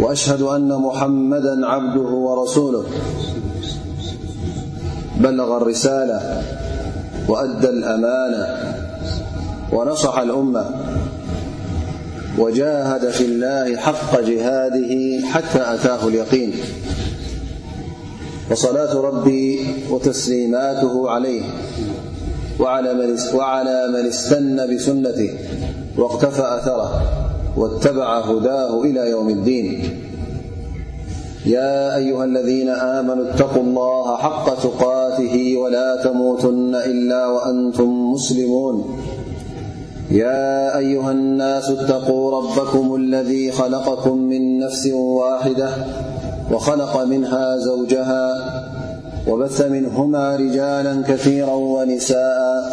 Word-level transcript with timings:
وأشهد 0.00 0.42
أن 0.42 0.68
محمدا 0.72 1.66
عبده 1.66 2.00
ورسوله 2.10 2.84
بلغ 5.20 5.56
الرسالة 5.56 6.42
وأدى 7.28 7.68
الأمان 7.68 8.46
ونصح 9.72 10.18
الأمة 10.18 10.64
وجاهد 12.38 13.10
في 13.10 13.24
الله 13.24 13.76
حق 13.76 14.20
جهاده 14.20 15.26
حتى 15.26 15.74
أتاه 15.74 16.06
اليقين 16.08 16.54
فصلاة 18.50 18.94
ربي 19.00 19.66
وتسليماته 19.90 21.10
عليه 21.10 21.42
وعلى 22.60 22.94
من 23.94 24.06
استن 24.06 24.76
بسنته 24.76 25.30
واقتفى 25.98 26.42
أثره 26.56 27.02
واتبع 27.56 28.18
هداه 28.20 28.82
إلى 28.82 29.10
يوم 29.10 29.28
الدين 29.28 29.90
يا 31.46 31.96
أيها 31.96 32.24
الذين 32.24 32.68
آمنوا 32.68 33.30
اتقوا 33.30 33.62
الله 33.62 34.16
حق 34.16 34.54
تقاته 34.54 35.54
ولا 35.56 36.00
تموتن 36.04 36.74
إلا 36.74 37.26
وأنتم 37.26 38.12
مسلمون 38.12 38.98
يا 40.10 40.78
أيها 40.78 41.10
الناس 41.10 41.70
اتقوا 41.70 42.32
ربكم 42.40 42.94
الذي 42.94 43.50
خلقكم 43.52 44.16
من 44.18 44.58
نفس 44.58 44.86
واحدة 44.92 45.68
وخلق 46.52 47.02
منها 47.04 47.56
زوجها 47.56 48.34
وبث 49.28 49.62
منهما 49.62 50.36
رجالا 50.36 51.02
كثيرا 51.08 51.52
ونساءا 51.54 52.72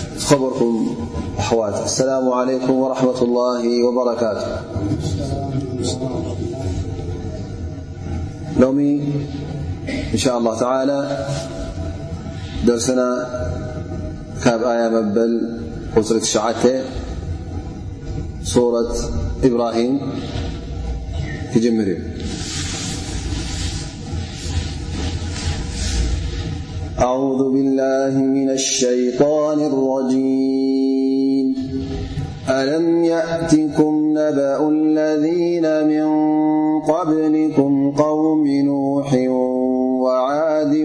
ركم 0.31 0.85
أالسلام 1.53 2.29
عليكم 2.29 2.71
ورحمة 2.73 3.21
الله 3.21 3.83
وبركاتهوم 3.89 4.81
ن 10.13 10.17
شاء 10.17 10.37
الله 10.37 10.59
تعالى 10.59 11.27
درسنا 12.69 13.07
ي 14.77 14.79
مبل 14.93 15.33
رةشعت 15.97 16.63
ورة 18.57 18.95
إبراهيم 19.49 19.93
يمر 21.55 21.89
أعوذ 27.01 27.51
بالله 27.53 28.13
من 28.21 28.49
الشيطان 28.49 29.59
الرجيم 29.71 31.47
ألم 32.49 33.03
يأتكم 33.05 33.93
نبأ 34.09 34.69
الذين 34.69 35.65
من 35.87 36.09
قبلكم 36.81 37.91
قوم 37.91 38.47
نوح 38.47 39.13
وعاد 40.03 40.83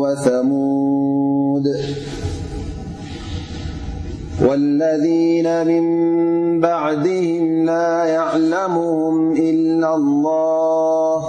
وثمود 0.00 1.64
والذين 4.48 5.66
من 5.66 5.84
بعدهم 6.60 7.64
لا 7.64 8.04
يعلمهم 8.04 9.32
إلا 9.32 9.94
الله 9.94 11.20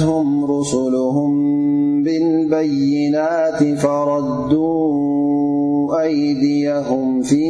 هم 0.00 0.44
رسلهم 0.58 1.32
بالبينات 2.02 3.78
فردوا 3.78 6.00
أيديهم 6.02 7.22
في 7.22 7.48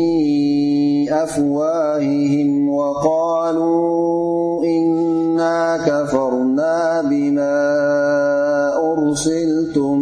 أفواههم 1.10 2.68
وقالوا 2.68 4.64
إنا 4.64 5.76
كفرنا 5.86 7.02
بما 7.10 7.58
أرسلتم 8.92 10.00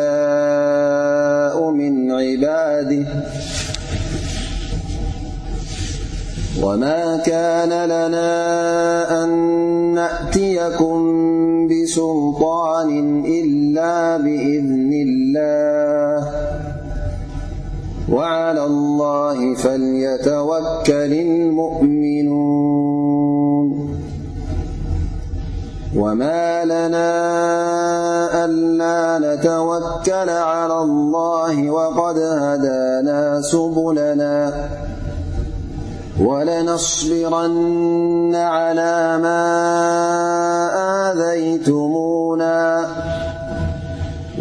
وما 6.65 7.17
كان 7.17 7.69
لنا 7.69 9.25
أن 9.25 9.29
نأتيكم 9.95 10.99
بسلطان 11.71 13.25
إلا 13.25 14.17
بإذن 14.17 14.91
الله 15.07 16.29
وعلى 18.13 18.65
الله 18.65 19.55
فليتوكل 19.55 21.13
المؤمنون 21.13 23.99
وما 25.97 26.65
لنا 26.65 27.15
ألا 28.45 29.01
نتوكل 29.19 30.29
على 30.31 30.79
الله 30.79 31.71
وقد 31.71 32.19
هدانا 32.19 33.41
سبلنا 33.43 34.69
ولنصبرن 36.21 38.35
على 38.35 39.19
ما 39.23 39.43
آذيتمونا 41.13 42.87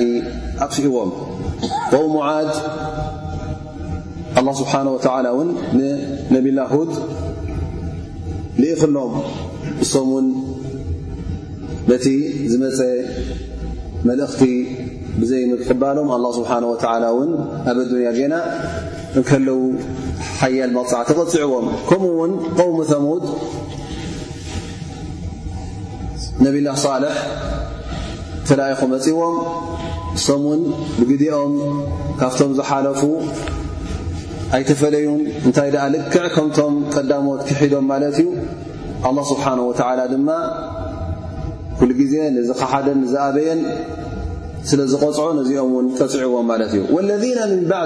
ኣሽእዎም 0.66 1.12
ብ 1.92 2.02
ሙድ 2.16 2.50
ስብሓ 4.62 4.74
ን 4.88 5.48
ንነብላሁድ 5.80 6.92
ልኢክሎም 8.62 9.14
እም 9.84 10.08
ን 10.26 10.28
ነቲ 11.92 12.06
ዝመፀ 12.52 12.80
መልእክቲ 14.10 14.42
ብዘይምቅባሎም 15.20 16.08
ስብሓ 16.38 16.52
ን 16.64 16.72
ኣብ 16.72 16.82
ኣዱንያ 17.72 18.10
ዜና 18.18 18.34
እከለዉ 19.20 19.60
ሓያል 20.40 20.72
መፃዕ 20.78 21.02
ተቕፅዕዎም 21.10 21.66
ከምኡውን 21.90 22.32
ውሚ 22.70 22.80
ተሙድ 22.92 23.24
ነብላ 26.46 26.70
ሌሕ 27.04 27.18
ትላኢኹ 28.48 28.82
መፅዎም 28.96 29.36
ሰሙን 30.28 30.62
ብግዲኦም 31.00 31.54
ካብቶም 32.22 32.52
ዝሓለፉ 32.60 33.02
ኣይተፈለዩን 34.58 35.22
እንታይ 35.48 35.70
ኣ 35.86 35.88
ልክዕ 35.96 36.26
ከምቶም 36.36 36.74
ቀዳሞት 36.96 37.42
ክሒዶም 37.50 37.86
ማለት 37.92 38.18
እዩ 38.24 38.28
ه 39.06 39.16
ስብሓ 39.32 39.46
ወ 39.68 39.72
ድማ 40.12 40.30
ኩሉ 41.80 41.90
ግዜ 42.02 42.14
ንዝኸሓደ 42.36 42.88
ዝኣበየን 43.14 43.60
ፅ 44.70 45.08
ዚኦም 45.48 45.88
ቀፅዕዎም 45.98 46.48
ذ 47.12 47.26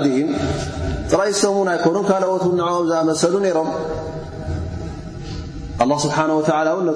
ድ 0.05 0.07
ራእሶም 1.19 1.55
ን 1.67 1.69
ኣኮኑ 1.75 1.95
ካልኦት 2.07 2.43
ኦም 2.49 2.53
ዝሰሉ 3.07 3.33
ሮም 3.57 3.69
ስሓ 6.03 6.17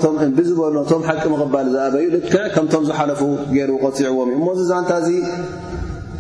ቶ 0.04 0.10
ብዝበሉ 0.38 0.74
ም 1.02 1.04
ሓቂ 1.10 1.22
ቕል 1.54 1.68
ዝበዩ 1.76 2.08
ክዕ 2.34 2.44
ከምም 2.56 2.84
ዝፉ 2.90 3.00
ገ 3.56 3.58
ዕዎም 4.12 4.30
ዩ 4.36 4.48
ዚ 4.60 4.66
ዛንታ 4.72 4.92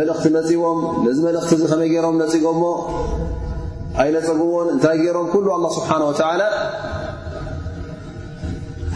ቲ 0.00 0.48
ፅዎም 0.48 0.78
ዚ 1.16 1.18
መእቲ 1.26 1.50
ከመይ 1.72 1.94
ሮም 2.04 2.16
ፅዎሞ 2.32 2.62
ይነፀጉዎን 4.08 4.66
እንታይ 4.74 4.96
ገሮም 5.04 5.62
ስሓ 5.76 5.88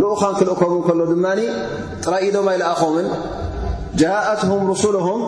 ልኡኻን 0.00 0.32
ክልእከም 0.38 0.72
ከሎ 0.86 0.98
ድማ 1.10 1.26
ጥራይኢዶም 2.04 2.46
ኣይለኣኸምን 2.52 3.06
ጃኣትም 4.00 4.50
ሩስሉም 4.70 5.22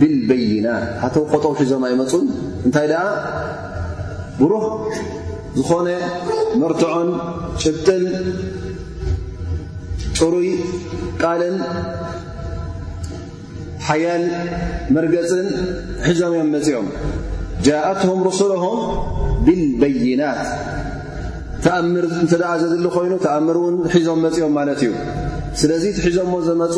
ብልበይናት 0.00 0.84
ሃተው 1.02 1.24
ቆጠብ 1.32 1.54
ሒዞም 1.60 1.82
ኣይመፁን 1.88 2.24
እንታይ 2.66 2.86
ደኣ 2.92 3.04
ብሩህ 4.40 4.64
ዝኾነ 5.56 5.88
መርትዖን 6.60 7.08
ጭብጥን 7.62 8.04
ፅሩይ 10.18 10.48
ቃልን 11.22 11.56
ሓያል 13.88 14.24
መርገፅን 14.96 15.46
ሒዞም 16.08 16.32
እዮ 16.40 16.46
መፅኦም 16.54 16.88
ጃኣትም 17.66 18.18
ሩስሉም 18.28 18.76
ብልበይናት 19.46 20.40
ተኣምር 21.64 22.04
እንተደእ 22.20 22.54
ዘ 22.60 22.64
ዝሉ 22.74 22.86
ኮይኑ 22.94 23.12
ተኣምር 23.24 23.56
እውን 23.60 23.74
ሒዞም 23.92 24.18
መፅኦም 24.24 24.52
ማለት 24.58 24.80
እዩ 24.84 24.92
ስለዚ 25.60 25.84
እ 25.90 26.00
ሒዞሞ 26.06 26.32
ዝመፁ 26.46 26.74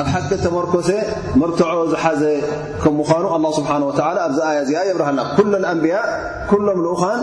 ኣብ 0.00 0.06
ሓቂት 0.14 0.40
ተመርኮሰ 0.46 0.88
ምርትዖ 1.40 1.70
ዝሓዘ 1.92 2.22
ከም 2.82 2.94
ምዃኑ 3.00 3.24
ኣ 3.36 3.38
ስብሓ 3.58 3.70
ወላ 3.86 4.16
ኣብዚ 4.26 4.38
ኣያ 4.50 4.58
እዚኣ 4.64 4.82
የብርሃና 4.90 5.20
ኩሎ 5.38 5.52
ኣንብያእ 5.72 6.04
ኩሎም 6.50 6.78
ልኡኻን 6.84 7.20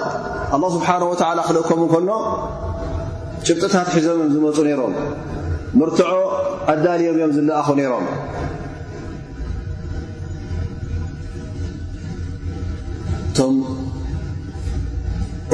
ኣ 0.56 0.60
ስብሓ 0.76 0.90
ወላ 1.12 1.40
ክልእከም 1.50 1.84
ከሎ 1.94 2.10
ጭብጥታት 3.48 3.88
ሒዞም 3.96 4.20
እዮም 4.26 4.32
ዝመፁ 4.36 4.58
ሮም 4.82 4.96
ምርትዖ 5.82 6.12
ኣዳልዮም 6.74 7.16
እዮም 7.18 7.32
ዝለኣኹ 7.38 7.68
ነይሮም 7.82 8.08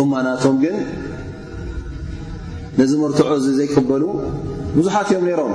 እማናቶም 0.02 0.56
ግን 0.64 0.76
ነዚ 2.80 2.92
ምርትዖ 3.02 3.28
እዚ 3.40 3.48
ዘይክበሉ 3.58 4.04
ብዙሓት 4.78 5.08
እዮም 5.14 5.26
ነይሮም 5.28 5.54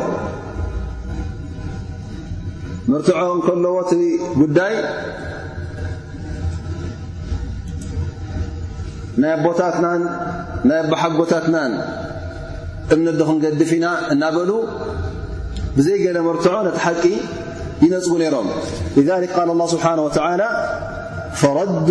ምርትዖ 2.90 3.18
ከለዎ 3.46 3.74
እቲ 3.84 3.90
ጉዳይ 4.42 4.74
ኣናይ 9.18 9.34
ኣባሓጎታትናን 10.82 11.72
እምነዶ 12.94 13.20
ክንገድፍ 13.28 13.70
ኢና 13.76 13.86
እናበሉ 14.12 14.50
ብዘይገለ 15.76 16.18
ምርትዖ 16.28 16.52
ነቲ 16.66 16.76
ሓቂ 16.86 17.02
ይነፅቡ 17.84 18.12
ነይሮም 18.22 18.48
ቃል 19.34 19.50
ላ 19.60 19.66
ስብሓን 19.74 20.00
ላ 20.42 20.46
ረዱ 21.60 21.90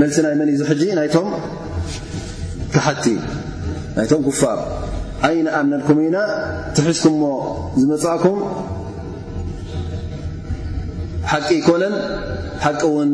መልሲናይ 0.00 0.34
መን 0.40 0.48
ሕጂ 0.70 0.82
ናይም 0.98 1.26
ሓቲ 2.86 3.04
ና 3.96 4.04
ፋር 4.40 4.60
ዓይን 5.26 5.46
ኣምነልኩም 5.58 5.98
ኢና 6.06 6.16
ትሒዝኩምሞ 6.76 7.22
ዝመፃእኩም 7.80 8.38
ሓቂ 11.32 11.48
ይኮነን 11.60 11.94
ሓቂ 12.64 12.80
ውን 12.94 13.12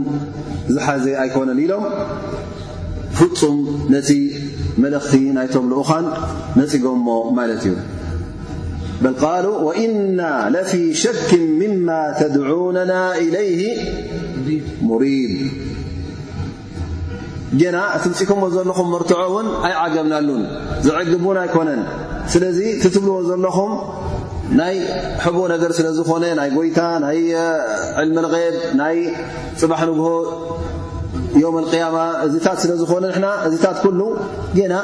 ዝሓዘ 0.74 1.04
ኣይኮነን 1.24 1.58
ኢሎም 1.64 1.84
ፍፁም 3.18 3.58
ነቲ 3.94 4.10
መልእኽቲ 4.84 5.14
ናይቶም 5.36 5.66
ኡኻን 5.80 6.06
ነፅጎ 6.58 6.84
ሞ 7.06 7.16
ማለት 7.38 7.64
እዩ 7.68 7.74
ሉ 9.04 9.46
وإና 9.66 10.20
لፊ 10.56 10.72
ሸክ 11.02 11.26
مማ 11.62 11.88
ተድعና 12.20 12.90
إለይه 13.22 13.60
ሙሪብ 14.90 15.30
ና 17.74 17.78
እቲ 17.96 18.04
ንፅከዎ 18.10 18.42
ዘለኹም 18.56 18.88
ምርትዖ 18.94 19.20
እውን 19.28 19.46
ኣይዓገብናሉን 19.66 20.42
ዝዕግቡን 20.84 21.38
ኣይኮነን 21.42 21.80
ስለዚ 22.32 22.58
ትትብልዎ 22.82 23.16
ዘለኹም 23.30 23.72
ናይ 24.60 24.76
ሕቡ 25.24 25.38
ነገር 25.54 25.70
ስለ 25.78 25.86
ዝኾነ 25.96 26.22
ናይ 26.40 26.48
ጎይታ 26.56 26.78
ናይ 27.04 27.18
ዕልሚ 28.02 28.16
ንغብ 28.26 28.36
ናይ 28.80 28.96
ፅባሕ 29.60 29.80
ንግሆ 29.90 30.08
ዮም 31.42 31.56
ቅያማ 31.72 31.96
እዚታት 32.26 32.58
ስለዝኾነ 32.64 33.26
እዚታት 33.48 33.76
ኩሉ 33.84 34.00
ና 34.72 34.76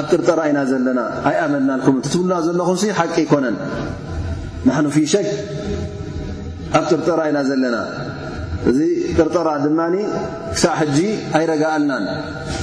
ኣብ 0.00 0.04
ጥርጠር 0.12 0.40
ይና 0.50 0.58
ዘለና 0.72 1.00
ኣይኣመናልኩም 1.30 1.96
ትብልና 2.12 2.34
ዘለኹም 2.48 2.78
ሓቂ 2.98 3.14
ኣይኮነን 3.22 3.56
ናሕኑ 4.66 4.86
ፊሸግ 4.96 5.28
ኣብ 6.78 6.84
ጥርጠ 6.90 7.08
ይና 7.30 7.38
ዘለና 7.50 7.76
እዚ 8.70 8.80
ቅርጠራ 9.18 9.48
ድማ 9.62 9.80
ክሳብ 10.54 10.88
ጂ 10.96 11.00
ኣይረጋአልናን 11.36 12.04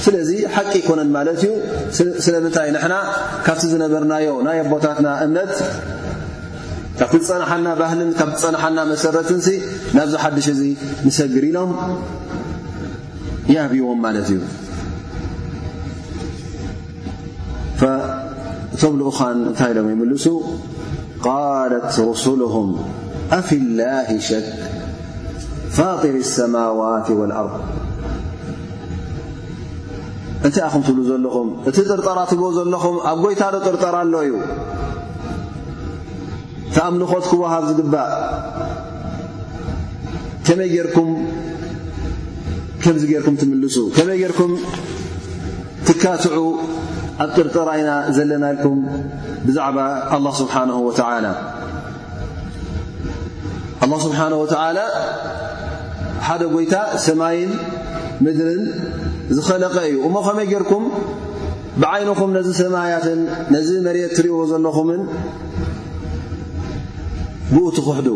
ስለዚ 0.04 0.30
ሓቂ 0.54 0.70
ይኮነን 0.80 1.10
ማለት 1.16 1.40
እዩ 1.46 1.50
ስለምንታይ 2.26 2.68
ና 2.92 2.94
ካብቲ 3.46 3.62
ዝነበርናዮ 3.72 4.28
ናይ 4.46 4.58
ኣቦታትና 4.62 5.08
እምነት 5.24 5.52
ካብቲ 7.00 7.20
ዝፀናሓና 7.28 7.66
ባህልን 7.80 8.10
ካፀንሓና 8.20 8.78
መሰረትን 8.92 9.40
ናብዚ 9.98 10.14
ሓድሽ 10.24 10.48
እዚ 10.54 10.62
ሰግር 11.18 11.44
ኢሎም 11.50 11.70
ብይዎም 13.72 14.00
ማለት 14.06 14.28
እዩ 14.34 14.40
እቶም 18.74 18.96
ኡን 19.16 19.38
እንታይ 19.50 19.70
ኢሎም 19.74 19.88
የምልሱ 19.92 20.26
ት 21.24 21.96
ስም 22.24 22.40
ኣፍ 23.38 23.48
እታይ 25.70 26.16
ትብ 30.86 30.98
ዘለኹ 31.08 31.34
እቲ 31.68 31.76
ጥርጠራ 31.92 32.18
ትብ 32.30 32.40
ዘለኹም 32.56 32.96
ኣብ 33.10 33.18
ጎይታዶ 33.24 33.54
ጥርጠራ 33.66 33.96
ኣሎ 34.04 34.14
እዩ 34.26 34.32
ኣብ 36.86 36.94
ንክትኩሃብ 37.02 37.64
ዝግባእ 37.70 38.14
መይ 40.58 40.70
ትል 42.82 43.54
መይ 44.10 44.26
ር 44.32 44.34
ትካትዑ 45.86 46.44
ኣብ 47.22 47.30
ጥርጠራኢና 47.36 47.90
ዘለና 48.16 48.44
ኢልም 48.54 48.78
ብዛ 49.46 49.58
ሓደ 56.26 56.42
ጎይታ 56.54 56.74
ሰማይን 57.06 57.52
ምድርን 58.24 58.62
ዝኸለቐ 59.36 59.74
እዩ 59.88 59.96
እሞ 60.08 60.14
ኸመይ 60.26 60.46
ጌይርኩም 60.50 60.84
ብዓይንኹም 61.82 62.30
ነዚ 62.36 62.48
ሰማያትን 62.60 63.20
ነዚ 63.54 63.68
መሬት 63.86 64.04
እትርእይዎ 64.10 64.38
ዘለኹምን 64.50 65.02
ብኡት 67.54 67.76
ክሕዱ 67.86 68.08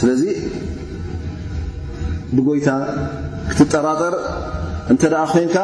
ስለዚ 0.00 0.22
ብጎይታ 2.36 2.68
ክትጠራጠር 3.50 4.14
እንተ 4.92 5.02
ኣ 5.24 5.24
ኮንካ 5.34 5.56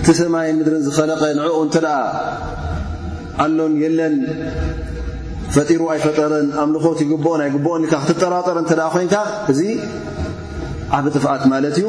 እቲ 0.00 0.06
ሰማይን 0.20 0.56
ምድርን 0.60 0.82
ዝኸለቐ 0.86 1.22
ንኡ 1.38 1.56
እንተ 1.64 1.76
ኣ 1.96 1.98
ኣሎን 3.44 3.74
የለን 3.84 4.16
ፈጢሩ 5.54 5.80
ኣይፈጠረን 5.92 6.48
ኣምልኾት 6.62 6.98
ይግበኦ 7.04 7.32
ኣይ 7.44 7.48
ግብኦን 7.54 7.80
ኢልካ 7.86 7.94
ክትጠራጠረ 8.08 8.56
እንተ 8.62 8.72
ኮንካ 8.94 9.14
እዚ 9.52 9.60
ዓብ 10.96 11.04
ጥፍዓት 11.14 11.42
ማለት 11.52 11.74
እዩ 11.80 11.86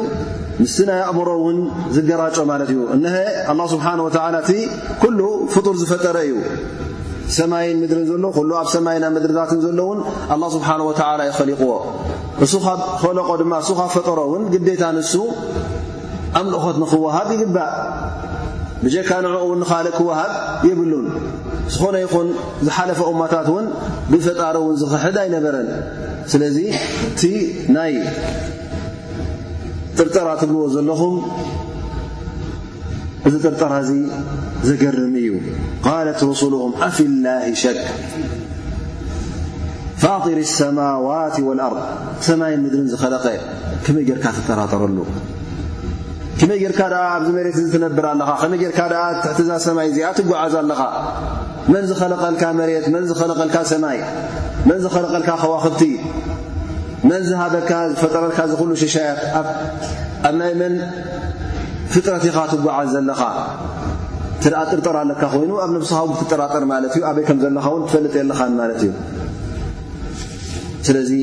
ምስቲ 0.62 0.78
ናይ 0.88 1.00
ኣእምሮ 1.08 1.28
እውን 1.40 1.58
ዝገራጮ 1.96 2.36
ማለት 2.52 2.68
እዩ 2.72 2.80
እነሀ 2.96 3.14
ኣላ 3.52 3.60
ስብሓን 3.74 4.00
ወላ 4.06 4.18
እቲ 4.40 4.50
ኩሉ 5.02 5.20
ፍጡር 5.54 5.76
ዝፈጠረ 5.82 6.16
እዩ 6.28 6.34
ሰማይን 7.38 7.76
ምድርን 7.82 8.04
ዘሎ 8.10 8.24
ኩሉ 8.38 8.50
ኣብ 8.62 8.68
ሰማይን 8.74 9.04
ኣብ 9.08 9.12
ምድርታትን 9.16 9.60
ዘሎ 9.66 9.78
እውን 9.86 10.00
ኣ 10.34 10.50
ስብሓን 10.56 10.80
ወላ 10.88 11.20
ይፈሊቕዎ 11.30 11.74
እሱ 12.46 12.52
ኻብ 12.66 12.80
ከለቆ 13.02 13.28
ድማ 13.42 13.52
እሱኻብ 13.64 13.88
ፈጠሮ 13.96 14.18
እውን 14.28 14.42
ግዴታ 14.54 14.82
ንሱ 14.98 15.14
ኣምልእኾት 16.40 16.76
ንኽወሃብ 16.82 17.28
ይግባእ 17.36 17.72
ብጀካ 18.84 19.10
ንዕኡ 19.24 19.42
ውን 19.50 19.58
ንካል 19.62 19.86
ክወሃብ 19.96 20.32
የብሉን 20.68 21.06
ዝኾነ 21.72 21.94
ይኹን 22.04 22.28
ዝሓለፈ 22.66 23.00
እማታት 23.12 23.46
እውን 23.52 23.66
ብፈጣሪ 24.12 24.56
እውን 24.62 24.76
ዝኽሕድ 24.82 25.16
ኣይነበረን 25.24 25.68
ስለዚ 26.32 26.56
እቲ 27.08 27.20
ናይ 27.76 27.94
ጥርጠራ 29.98 30.28
ትብልዎ 30.40 30.64
ዘለኹም 30.76 31.16
እዚ 33.28 33.34
ጥርጠራ 33.46 33.72
እዚ 33.84 33.90
ዘገርም 34.68 35.14
እዩ 35.22 35.32
ቃለት 35.86 36.20
رሱሉهም 36.30 36.72
ኣፍ 36.86 36.96
ላه 37.26 37.44
ሸክ 37.62 37.80
ፋጢሪ 40.02 40.38
ሰማዋት 40.58 41.36
وኣርض 41.48 41.78
ሰማይ 42.28 42.54
ምድርን 42.64 42.88
ዝኸለቀ 42.92 43.24
ከመይ 43.84 44.04
ጌርካ 44.08 44.24
ትጠራጠረሉ 44.38 44.98
ክመ 46.42 46.52
ጌርካ 46.60 46.80
ኣ 46.98 47.00
ኣብዚ 47.16 47.28
መሬት 47.36 47.56
እዚ 47.60 47.66
ትነብር 47.74 48.04
ኣለኻ 48.12 48.30
ከመ 48.40 48.52
ጌርካ 48.62 48.78
ኣ 49.00 49.02
ትሕት 49.24 49.38
ዛ 49.48 49.58
ሰማይ 49.64 49.86
እዚኣ 49.90 50.08
ትጓዓዝ 50.18 50.54
ኣለኻ 50.60 50.80
መን 51.72 51.84
ዝኸለቐልካ 51.90 52.44
መሬት 52.60 52.86
መን 52.94 53.04
ዝኸለቐልካ 53.10 53.56
ሰማይ 53.72 53.98
መን 54.68 54.78
ዝኸለቀልካ 54.84 55.30
ኸዋክብቲ 55.42 55.82
መን 57.08 57.22
ዝሃበካ 57.28 57.70
ዝፈጠረልካ 57.92 58.38
ዝክሉ 58.52 58.70
ሸሻያት 58.82 59.20
ኣብ 59.40 59.46
ናይ 60.40 60.52
መን 60.62 60.74
ፍጥረት 61.94 62.24
ኢኻ 62.30 62.38
ትጓዓዝ 62.52 62.88
ዘለኻ 62.96 63.20
ት 64.44 64.52
ርጠር 64.78 64.96
ኣለካ 65.02 65.22
ኮይኑ 65.34 65.50
ኣብ 65.64 65.70
ነብስኻ 65.78 65.98
ትጠራጠር 66.20 66.64
ማለት 66.72 66.92
እዩ 66.98 67.02
ኣበይ 67.10 67.24
ከም 67.28 67.38
ዘለኻ 67.44 67.66
ውን 67.74 67.84
ትፈልጥ 67.88 68.14
የለኻ 68.22 68.40
ማት 68.60 68.80
እዩ 71.02 71.22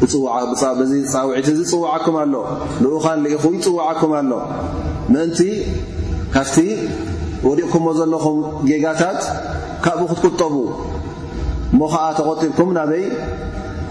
ፃውዒት 0.00 1.46
እ 1.62 1.64
ፅውዓኩም 1.72 2.16
ኣሎ 2.22 2.34
ንኡኻ 2.82 3.04
ኢኹ 3.34 3.42
ይፅዋዓኩም 3.56 4.12
ኣሎ 4.20 4.30
ምእንቲ 5.12 5.38
ካብቲ 6.34 6.56
ወዲቕኩዎ 7.48 7.86
ዘለኹም 7.98 8.38
ጌጋታት 8.68 9.20
ካኡ 9.84 9.98
ክትقጠቡ 10.10 10.54
ሞ 11.78 11.80
ከዓ 11.92 12.02
ተغጢብኩም 12.18 12.70
ናበይ 12.76 13.04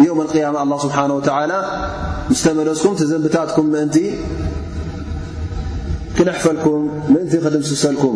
ዮም 0.05 0.19
قያም 0.33 0.55
ه 0.73 0.77
ስብሓو 0.83 1.17
ምስ 2.31 2.39
ተመለስኩም 2.45 2.93
ዘንብታትኩም 3.11 3.67
ምንቲ 3.75 3.95
ክነሕፈል 6.15 6.57
ን 7.13 7.15
ክድምስሰልኩም 7.45 8.15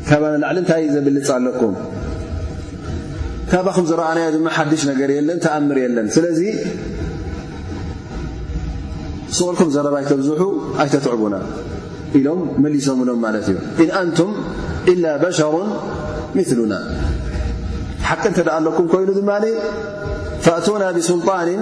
ከባ 0.09 0.23
ላዕሊ 0.43 0.57
እንታይ 0.63 0.83
ዘብልፅ 0.95 1.29
ኣለኩም 1.35 1.75
ካባኹም 3.51 3.85
ዝረኣ 3.89 4.07
ድማ 4.35 4.47
ሓድሽ 4.57 4.81
ነገር 4.91 5.09
የለን 5.15 5.39
ተኣምር 5.45 5.77
የለን 5.83 6.07
ስለዚ 6.15 6.41
ስغልኩም 9.37 9.69
ዘረባይ 9.75 10.03
ተብዙሑ 10.11 10.41
ኣይተትዕቡና 10.81 11.35
ኢሎም 12.17 12.41
መሊሰምኖም 12.63 13.19
ማለት 13.25 13.45
እዩ 13.51 13.57
ንቱም 14.07 14.31
إ 14.91 14.95
በሸሩ 15.23 15.55
ምትሉና 16.37 16.73
ሓቂ 18.09 18.21
እ 18.41 18.45
ኣለኩም 18.57 18.85
ኮይኑ 18.93 19.09
ድ 19.17 19.21
እ 21.01 21.17
ን 21.17 21.61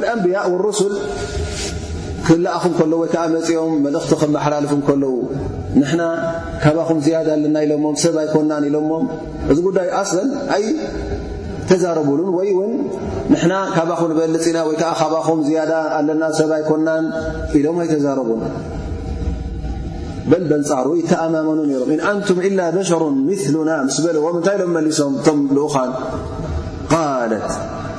ንያء 0.00 0.48
ሱ 0.80 0.84
ክእኹም 2.26 2.90
ዓ 2.96 2.98
ፅኦም 3.48 3.72
መእክቲ 3.84 4.12
ክመሓላልፍ 4.20 4.72
ከለዉ 4.88 5.12
ካባኹም 6.64 6.98
ኣለና 7.20 7.56
ኢሎ 7.66 7.72
ሰብ 8.04 8.16
ኣይኮና 8.22 8.50
ኢሎ 8.68 8.76
እዚ 9.52 9.58
ጉዳይ 9.68 9.88
ኣይ 10.56 10.64
ተዛረብሉን 11.70 12.30
ይ 12.48 12.54
ካባኹ 13.76 14.02
በልፅና 14.18 14.58
ዓ 14.68 14.92
ካኹም 15.00 15.40
ኣለና 15.98 16.22
ሰብ 16.40 16.50
ኣኮናን 16.60 17.04
ኢሎም 17.58 17.78
ኣይ 17.84 17.88
ዛረቡን 18.06 18.42
በፃዕሩ 20.30 20.88
ተመኑ 21.10 21.46
ሮም 21.78 21.90
ንቱም 22.18 22.38
إ 22.48 22.50
ሽሩ 22.88 23.02
ምና 23.56 23.70
ስ 23.96 24.04
በዎም 24.04 24.36
እንታይ 24.40 24.56
ዶ 24.62 24.70
መሊሶም 24.78 25.14
እቶ 25.20 25.26
ኡን 25.64 25.90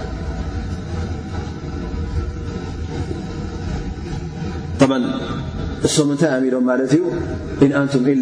እሶም 5.87 6.09
እንታይ 6.13 6.31
ኣሚሎም 6.37 6.63
ማለት 6.69 6.91
እዩ 6.95 7.03
ንቱም 7.85 8.03
إ 8.11 8.13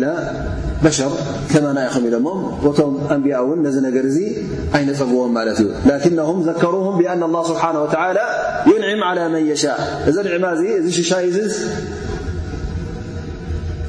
በሸር 0.84 1.12
ከ 1.52 1.60
ናእ 1.64 1.88
ከ 1.94 1.98
ኢሎሞ 2.10 2.28
ወቶም 2.66 2.92
ኣንቢያ 3.14 3.36
እውን 3.44 3.60
ነዚ 3.66 3.76
ነገር 3.88 4.04
እዚ 4.12 4.18
ኣይነፀግዎም 4.78 5.32
ማለት 5.38 5.58
እዩ 5.64 5.68
ላም 6.20 6.38
ዘከሩም 6.48 6.86
ብن 7.00 7.06
اله 7.26 7.42
ስብሓه 7.52 7.70
و 7.84 7.86
ዩንዕም 8.72 9.02
على 9.10 9.24
ን 9.34 9.36
يሻእ 9.52 9.78
እዚ 10.10 10.16
ንዕማ 10.28 10.46
እዚ 10.56 10.64
እዚ 10.80 10.88
ሽሻይ 11.00 11.26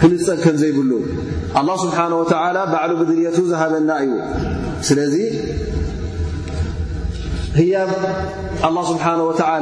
ክንፀ 0.03 0.27
ከም 0.45 0.57
ዘይብሉ 0.63 0.91
له 1.69 1.75
ስብሓه 1.85 2.09
ባዕሉ 2.73 2.91
ብድልቱ 3.01 3.39
ዝሃበና 3.51 3.91
እዩ 4.05 4.11
ስለ 4.89 4.99
ያብ 7.75 8.75
ስብሓ 8.91 9.05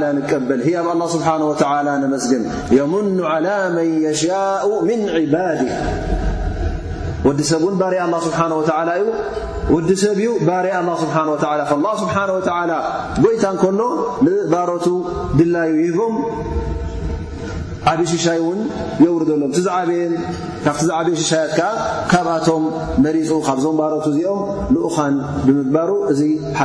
ላ 0.02 0.06
ንቀበል 0.16 0.60
ያብ 0.74 0.86
ስብሓ 1.12 1.28
ነመስግን 2.04 2.42
የሙኑ 2.78 3.18
ላ 3.46 3.54
መን 3.76 3.90
የሻء 4.06 4.66
ምን 4.88 5.00
ዕባድ 5.22 5.60
ወዲሰብእን 7.28 7.76
ባር 7.80 7.94
ስሓ 8.26 8.40
እዩ 9.00 9.06
ወዲሰብእዩ 9.74 10.28
ባሬ 10.48 10.66
ስብሓ 11.02 11.24
ጎይታ 13.24 13.46
ንከሎ 13.54 13.80
ንባሮቱ 14.26 14.86
ድላዩ 15.38 15.72
ይህቦም 15.84 16.14
ዓብ 17.90 17.98
ሽሻይ 18.12 18.38
ውን 18.46 18.60
የውርደሎም 19.04 19.50
ቲዝዓበየን 19.56 20.14
ካብቲ 20.64 20.82
ዝዓብ 20.88 21.06
ሽሻይ 21.20 21.44
ከዓ 21.58 21.68
ካብኣቶም 22.12 22.64
መሪፁ 23.04 23.30
ካብዞም 23.48 23.76
ባሮቱ 23.80 24.04
እዚኦም 24.14 24.40
ንኡኻን 24.74 25.14
ብምግባሩ 25.46 25.90
እዚ 26.12 26.20
ሓ 26.60 26.64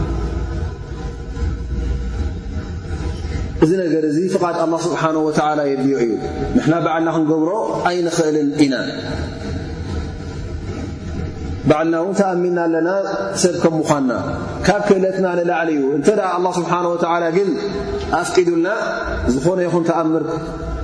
እዚ 3.63 3.71
ነገ 3.79 3.93
እዚ 4.11 4.17
ه 4.33 4.35
ስብሓه 4.35 5.49
የብዮ 5.71 5.91
እዩ 6.03 6.11
ንና 6.57 6.73
በዕልና 6.85 7.09
ክንገብሮ 7.15 7.49
ኣይንክእልን 7.87 8.47
ኢና 8.65 8.75
ባዓልና 11.69 11.95
እውን 12.03 12.15
ተኣሚና 12.19 12.57
ኣለና 12.67 12.89
ሰብ 13.41 13.55
ከምኳና 13.63 14.11
ካብ 14.67 14.81
ክእለትና 14.87 15.27
ላዕሊ 15.49 15.69
እዩ 15.79 15.85
እተ 15.97 16.07
ስብሓ 16.57 16.71
ግን 17.37 17.49
ኣፍቂዱልና 18.21 18.67
ዝኾነ 19.33 19.59
ይኹን 19.67 19.83
ተኣምር 19.89 20.23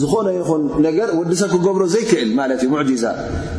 ዝኾነ 0.00 0.28
ይኹን 0.38 0.62
ነገር 0.86 1.08
ወዲ 1.18 1.30
ሰብ 1.40 1.50
ክገብሮ 1.54 1.82
ዘይክእል 1.94 2.30
ማለት 2.40 2.60
እዩ 2.64 2.68
ሙዕጂዛ 2.74 3.04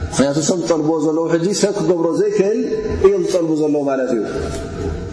ምክንያቱ 0.10 0.38
ሰብ 0.50 0.58
ዝጠልብዎ 0.66 0.96
ዘለዉ 1.06 1.26
ሕጂ 1.34 1.48
ሰብ 1.62 1.74
ክገብሮ 1.80 2.08
ዘይክእል 2.22 2.60
እዮም 3.08 3.22
ዝጠልቡ 3.28 3.52
ዘለዉ 3.62 3.78
ማለት 3.92 4.10
እዩ 4.16 4.22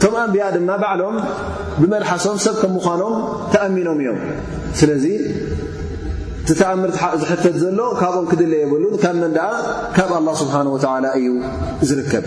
ቶም 0.03 0.15
ኣንብያ 0.25 0.47
ድማ 0.57 0.71
ባዕሎም 0.83 1.17
ብመድሓሶም 1.81 2.37
ሰብ 2.47 2.57
ከም 2.63 2.73
ምዃኖም 2.79 3.15
ተኣሚኖም 3.55 3.99
እዮም 4.05 4.19
ስለዚ 4.81 5.05
እቲ 6.43 6.51
ተኣምር 6.61 6.91
ዝሕተት 7.21 7.57
ዘሎ 7.63 7.81
ካብኦም 8.01 8.27
ክድለ 8.33 8.53
የበሉን 8.65 8.97
ካብመን 9.05 9.33
ድኣ 9.39 9.49
ካብ 9.97 10.11
ኣላ 10.19 10.29
ስብሓን 10.43 10.69
ወላ 10.75 11.05
እዩ 11.21 11.29
ዝርከብ 11.91 12.25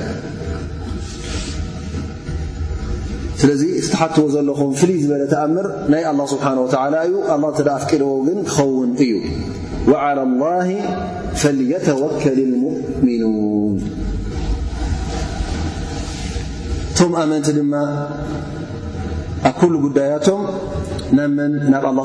ስለ 3.42 3.52
ክትሓትዎ 3.86 4.24
ዘለኹም 4.34 4.70
ፍሉይ 4.80 4.96
ዝበለ 5.04 5.24
ተኣምር 5.34 5.66
ናይ 5.94 6.04
እዩ 7.08 7.16
ኣፍልዎ 7.34 8.14
ግን 8.28 8.40
ክኸውን 8.50 8.90
እዩ 9.04 9.12
ل 9.90 9.92
ተከ 11.86 12.00
ؤሚን 12.04 13.22
ቶ 17.00 17.06
ኣመቲ 17.24 17.48
ድማ 17.58 17.74
ኣብ 19.52 19.62
ጉዳያቶም 19.86 20.42
መ 21.38 21.48
ናብ 21.74 21.86
ን 21.96 22.00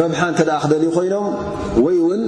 ረብሓ 0.00 0.20
እ 0.30 0.38
ክደልዩ 0.62 0.88
ኮይኖም 0.94 1.26
ወይ 1.84 1.96
ውን 2.06 2.22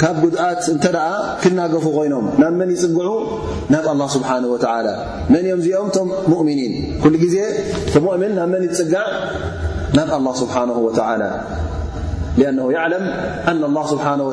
ካብ 0.00 0.14
ጉድኣት 0.24 0.60
እንተ 0.72 0.84
ኣ 1.08 1.16
ክናገፉ 1.42 1.84
ኮይኖም 1.96 2.24
ናብ 2.42 2.54
መን 2.60 2.70
ይፅግዑ 2.76 3.08
ናብ 3.72 3.84
الله 3.94 4.06
ስብሓه 4.16 4.36
و 4.52 4.56
መን 5.32 5.44
እኦም 5.48 5.60
ዚኦም 5.66 5.88
ቶም 5.96 6.08
ሙእምኒን 6.30 6.72
ኩሉ 7.02 7.14
ጊዜ 7.24 7.36
ؤምን 8.14 8.32
ናብ 8.38 8.48
መን 8.54 8.62
ይፅጋዕ 8.68 9.06
ናብ 9.96 10.08
له 10.26 10.32
ስብሓه 10.42 10.68
و 10.86 10.88
أنه 12.50 12.66
يعለም 12.76 13.04
ن 13.56 13.58
الله 13.68 13.84
ስብሓه 13.92 14.12
و 14.28 14.30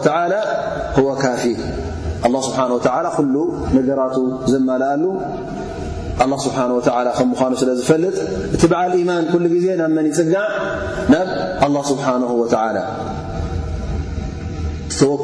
و 1.07 1.09
ካፊ 1.23 1.43
ل 2.33 2.35
ስብሓه 2.47 2.69
و 2.77 2.79
ኩሉ 3.17 3.35
ነገራቱ 3.77 4.17
ዘመልኣሉ 4.53 5.03
ከ 6.19 6.25
ምኑ 6.31 6.39
ስለፈጥ 7.61 8.03
እቲ 8.55 8.61
በዓል 8.71 8.93
ማ 9.09 9.15
ዜ 9.65 9.75
ናብ 9.81 9.91
ን 10.03 10.05
ይፅጋዕ 10.11 10.45
ናብ 11.13 11.27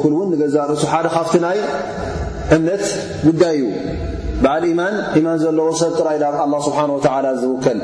ክ 0.02 0.06
ን 0.14 0.48
ዛ 0.56 0.66
ንእሱ 0.72 0.84
ሓደ 0.92 1.06
ካ 1.16 1.50
ይ 1.56 1.60
እምነት 2.56 2.84
ጉዳይ 3.26 3.56
እዩ 3.58 3.66
ዓ 4.56 4.68
ማ 4.80 4.84
ማን 5.26 5.36
ዘለዎ 5.42 5.68
ሰብ 5.82 5.92
ጥራይ 6.00 6.18
ና 6.52 7.34
ዝከል 7.42 7.80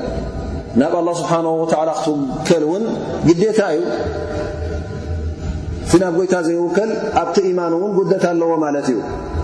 ናብ 0.82 0.94
ክትውከል 1.18 2.62
ን 2.82 2.84
ግታ 3.40 3.60
እዩ 3.76 3.80
ቲ 5.92 5.98
ናብ 6.02 6.16
ይታ 6.24 6.34
ዘይውከል 6.48 6.90
ኣብቲ 7.22 7.36
ማን 7.60 7.72
ን 7.86 7.92
ጉደት 7.98 8.24
ኣለዎ 8.32 8.50
ማ 8.64 8.68
እዩ 8.90 8.98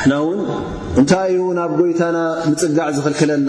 ብሕና 0.00 0.14
ውን 0.26 0.40
እንታይ 1.00 1.30
እዩ 1.36 1.44
ናብ 1.58 1.70
ጐይታና 1.78 2.18
ምፅጋዕ 2.48 2.86
ዝኽልክለና 2.96 3.48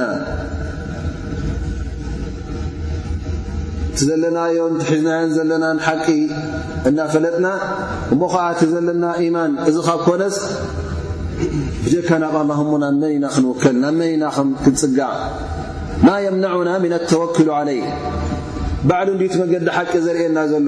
እቲዘለናዮን 3.89 4.73
ትሕዝናዮን 4.81 5.31
ዘለናን 5.37 5.77
ሓቂ 5.85 6.05
እናፈለጥና 6.89 7.47
እሙ 8.13 8.21
ኸዓ 8.33 8.45
እቲ 8.53 8.61
ዘለና 8.73 9.05
ኢማን 9.25 9.51
እዚ 9.69 9.75
ኻብ 9.87 9.99
ኮነስ 10.07 10.37
ብጀካ 11.85 12.09
ናብ 12.23 12.35
ኣላሞ 12.43 12.69
ናብ 12.85 12.95
መኒኢና 13.03 13.25
ክንውከል 13.35 13.75
ናብ 13.83 13.93
መንኢና 14.01 14.25
ኸክንፅጋዕ 14.37 15.11
ማ 16.05 16.17
የምነዑና 16.27 16.69
ምን 16.85 16.95
ኣተወኪሉ 16.99 17.49
ዓለይ 17.59 17.81
ባዕሉ 18.89 19.09
እንድ 19.17 19.23
ትመገዲ 19.35 19.65
ሓቂ 19.79 19.91
ዘርእየና 20.07 20.39
ዘሎ 20.53 20.67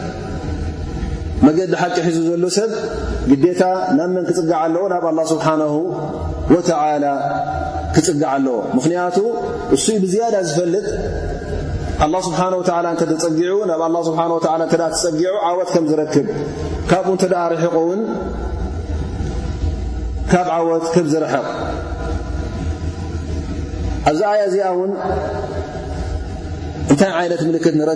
መዲ 1.45 1.59
ሓቂ 1.81 1.95
ሒዙ 2.05 2.17
ዘሎ 2.25 2.43
ሰብ 2.55 2.71
ግታ 3.43 3.61
ናብ 3.97 4.09
መን 4.15 4.25
ክፅጋዓ 4.29 4.57
ኣለዎ 4.65 4.83
ናብ 4.93 5.05
ስ 5.29 5.37
ክፅጋዕ 7.95 8.27
ኣለዎ 8.33 8.57
ምክንያቱ 8.77 9.17
እ 9.75 9.95
ብዝያዳ 10.03 10.35
ዝፈልጥ 10.49 10.85
ስ 12.25 12.33
ተፀጊዑ 13.01 13.57
ናብ 13.71 13.81
ፀጊዑ 14.83 15.57
ት 15.71 16.13
ክ 16.13 16.17
ካብ 16.91 17.07
ርሕቑ 17.53 17.75
ውን 17.87 18.01
ካብ 20.31 20.47
ወት 20.69 20.85
ከ 20.93 20.99
ዝርሕቕ 21.13 21.47
ኣብዛ 24.09 24.21
ያ 24.41 24.43
ዚኣ 24.53 24.67
ውን 24.79 24.91
እንታይ 26.91 27.25
ይት 27.31 27.41
ክት 27.63 27.75
ንክ 27.79 27.95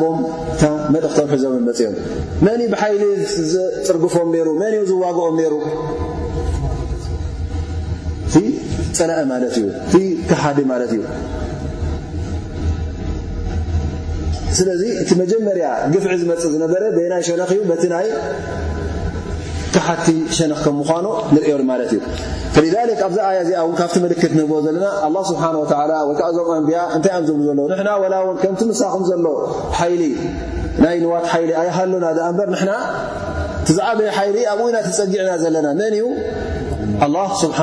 ቦመእክቶ 0.00 1.16
ሒዞም 1.32 1.54
ፅኦም 1.72 1.72
መ 2.46 2.48
ብሓይሊ 2.72 3.02
ዝፅርግፎም 3.52 4.30
ዝዋግኦም 4.90 5.38
ሩ 5.52 5.54
ፅላእ 8.98 9.20
ዩ 9.56 9.68
ሓዲ 10.42 10.62
እዩ 10.64 11.02
ለ 14.66 14.82
እቲ 15.02 15.08
መጀመርያ 15.20 15.64
ግፍዒ 15.92 16.12
ዝመፅ 16.20 16.42
ዝነ 16.52 16.62
ይ 16.84 17.58
ሸነ 17.82 18.63
ሓቲ 19.86 20.06
ሸነ 20.36 20.52
ከም 20.64 20.76
ምኑ 20.80 21.06
ንሪኦ 21.34 21.56
እዩ 22.62 22.72
ኣብዛ 23.06 23.18
እዚኣ 23.42 23.62
ካብቲ 23.80 23.94
ክት 24.22 24.32
ንህ 24.38 24.46
ዘለና 24.66 24.84
ስ 25.28 25.32
ወከዓ 26.08 26.28
ዞም 26.36 26.48
ኣንቢያ 26.56 26.78
እንታይ 26.96 27.14
ም 27.20 27.24
ዘሎ 27.46 27.58
ና 27.88 27.90
ላ 28.14 28.16
ውን 28.26 28.36
ከምቲ 28.42 28.60
ምሳኹም 28.70 29.02
ዘሎ 29.10 29.26
ሊ 30.00 30.02
ናይ 30.84 30.96
ንዋት 31.04 31.24
ይሊ 31.42 31.50
ኣይሃሎ 31.62 31.92
ናንበር 32.06 32.48
ዝዓበየ 33.76 34.08
ይሊ 34.28 34.36
ኣብና 34.54 34.76
ትፀጊዕና 34.88 35.30
ዘለና 35.42 35.68
መን 35.78 35.94
እዩ 36.00 36.10
ሓ 37.60 37.62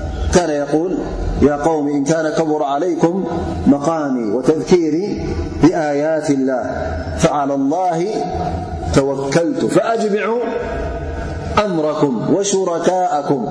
كان 0.33 0.49
يقول 0.49 0.91
يا 1.41 1.55
قومي 1.55 1.91
إن 1.91 2.03
كان 2.03 2.29
كبر 2.33 2.63
عليكم 2.63 3.23
مقامي 3.67 4.33
وتذكيري 4.33 5.25
بآيات 5.63 6.29
الله 6.31 6.65
فعلى 7.17 7.53
الله 7.53 8.05
توكلت 8.95 9.65
فأجمعوا 9.65 10.39
أمركم 11.65 12.33
وشركاءكم 12.35 13.47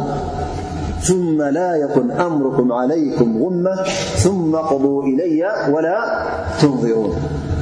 ثم 1.01 1.43
لا 1.43 1.77
يكن 1.77 2.11
أمركم 2.11 2.73
عليكم 2.73 3.43
غمة 3.43 3.83
ثم 4.17 4.55
اقضوا 4.57 5.03
إلي 5.03 5.43
ولا 5.71 6.25
تنظرون 6.61 7.15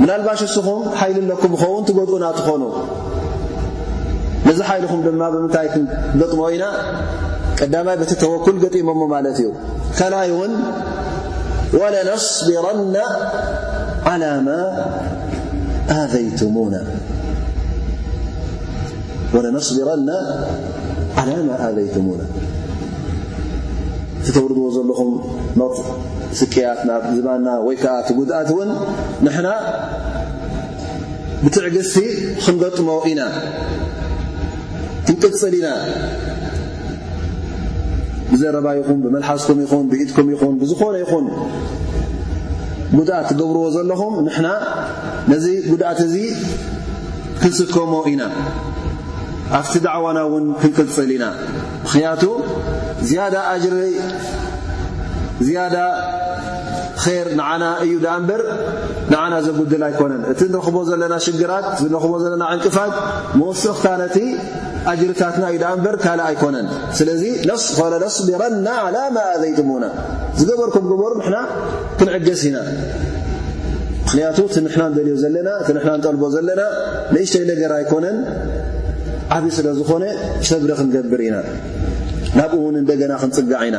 ኹ 0.00 0.02
ኑ 0.08 0.10
ጥሞኢ 2.36 2.70
ዩ 19.38 19.68
ص 19.68 19.74
ذ 25.58 26.15
ያት 26.34 26.80
ዝና 27.16 27.48
ወይዓ 27.66 27.86
ጉድኣት 28.18 28.48
ውን 28.58 28.70
ን 29.26 29.48
ብትዕግስቲ 31.44 31.96
ክንበጥሞ 32.44 32.88
ክንቅፅል 35.06 35.54
ኢና 35.58 35.68
ብዘረባይኹም 38.30 38.98
ብመልሓስኩም 39.04 39.58
ይኹን 39.64 39.84
ብኢድኩም 39.90 40.28
ይኹን 40.32 40.54
ብዝኾነ 40.62 40.94
ይኹን 41.02 41.26
ጉድኣት 42.96 43.26
ትገብርዎ 43.30 43.62
ዘለኹም 43.76 44.14
ነዚ 45.32 45.46
ጉድኣት 45.70 46.00
እዚ 46.06 46.16
ክንስከሞ 47.42 47.94
ኢና 48.12 48.22
ኣብቲ 49.60 49.72
ዳዕዋና 49.86 50.18
ውን 50.32 50.46
ክንቅፅል 50.62 51.10
ኢና 51.16 51.24
ሪ 51.92 51.94
ዝያዳ 55.44 55.74
ር 57.26 57.28
ንዓና 57.38 57.64
እዩ 57.84 57.92
ዳ 58.04 58.12
እምበር 58.20 58.40
ንዓና 59.12 59.34
ዘጉድል 59.46 59.82
ኣይኮነን 59.88 60.22
እቲ 60.32 60.40
ንረኽቦ 60.52 60.76
ዘለና 60.90 61.14
ሽግራት 61.26 61.66
እቲ 61.72 61.80
ንረኽቦ 61.90 62.12
ዘለና 62.22 62.44
ዕንጭፋት 62.54 62.94
መወስኽታነቲ 63.40 64.16
ኣጅርታትና 64.92 65.44
እዩ 65.52 65.58
ዳ 65.62 65.66
እምበር 65.76 65.96
ካል 66.04 66.20
ኣይኮነን 66.28 66.66
ስለዚ 66.98 67.22
ነፍስ 67.50 67.66
ፈለነስቢረና 67.78 68.66
ዓላ 68.86 68.96
ማ 69.16 69.24
ኣዘይጥሙና 69.34 69.84
ዝገበርኩም 70.40 70.86
ገበሩ 70.92 71.12
ምሕና 71.20 71.36
ክንዕገስ 72.00 72.42
ኢና 72.50 72.56
ምኽንያቱ 74.04 74.38
እቲ 74.50 74.56
ንሕና 74.66 74.82
ንደልዮ 74.92 75.14
ዘለና 75.24 75.48
እቲ 75.62 75.68
ንሕና 75.78 75.92
እንጠልቦ 76.00 76.24
ዘለና 76.36 76.60
ንእሽተይ 77.14 77.44
ነገራ 77.54 77.72
ኣይኮነን 77.82 78.18
ዓብዪ 79.36 79.48
ስለ 79.58 79.68
ዝኾነ 79.80 80.04
ሰብሪ 80.50 80.70
ክንገብር 80.80 81.20
ኢና 81.28 81.38
ናብኡ 82.38 82.54
እውን 82.64 82.76
እንደ 82.82 82.90
ገና 83.02 83.12
ክንፅጋዕ 83.22 83.60
ኢና 83.70 83.78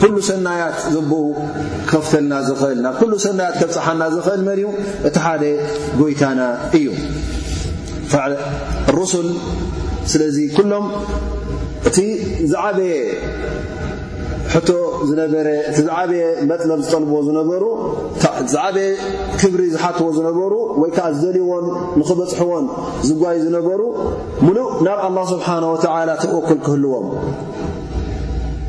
ኩሉ 0.00 0.14
ሰናያት 0.28 0.74
ዘብኡ 0.94 1.20
ክኸፍተልና 1.88 2.32
ኽእል 2.60 2.78
ናብ 2.84 2.94
ሉ 3.10 3.12
ሰናያት 3.26 3.54
ከብ 3.60 3.70
ፀሓና 3.76 4.02
ኽእል 4.26 4.42
መሪ 4.48 4.60
እቲ 5.08 5.16
ሓደ 5.24 5.42
ጎይታና 6.00 6.40
እዩ 6.78 6.86
ሱል 9.12 9.26
ስለ 10.12 10.22
ሎም 10.72 10.86
እቲ 11.90 11.96
የ 12.90 12.92
መጥለም 16.50 16.80
ዝጠልብዎ 16.86 17.16
ሩዓበየ 17.64 18.90
ክብሪ 19.40 19.62
ዝሓትዎ 19.74 20.06
ዝነበሩ 20.18 20.52
ወይ 20.80 20.90
ከዓ 20.96 21.06
ዝደልይዎን 21.16 21.66
ንኽበፅሕዎን 21.98 22.64
ዝጓዩ 23.10 23.36
ዝነበሩ 23.46 23.80
ሙሉእ 24.46 24.68
ናብ 24.88 24.98
ኣه 25.08 25.16
ስብሓ 25.34 25.48
ላ 26.08 26.12
ተወክል 26.24 26.58
ክህልዎም 26.66 27.06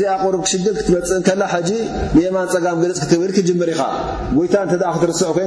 ዚ 0.00 0.02
قሩብ 0.22 0.40
ክሽግል 0.46 0.74
ክትበፅእ 0.78 1.20
ከላ 1.26 1.42
ጂ 1.68 1.70
ንየማን 2.14 2.48
ፀጋም 2.54 2.78
ግልፅ 2.82 2.98
ክትብል 3.02 3.30
ክጅምር 3.36 3.68
ኢኻ 3.74 3.82
ይታ 4.38 4.54
ክትርስዕ 4.94 5.28
ኮን 5.38 5.46